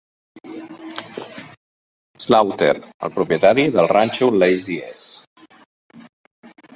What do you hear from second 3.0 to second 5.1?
el propietari del ranxo Lazy S.